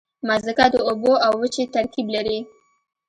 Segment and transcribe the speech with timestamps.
[0.27, 2.37] مځکه د اوبو او وچې ترکیب لري.